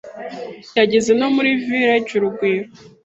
[0.77, 2.67] yageze no muri Village Urugwiro